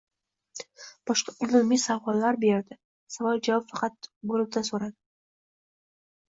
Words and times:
Boshqa 1.09 1.33
umumiy 1.47 1.81
savollar 1.83 2.39
faqat 2.47 2.79
Savol-Javob 3.17 4.09
bo’limida 4.33 4.65
so’raladi 4.71 4.99